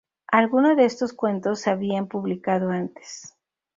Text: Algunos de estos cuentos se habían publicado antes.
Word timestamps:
Algunos 0.31 0.77
de 0.77 0.85
estos 0.85 1.13
cuentos 1.13 1.59
se 1.59 1.69
habían 1.69 2.07
publicado 2.07 2.71
antes. 2.71 3.35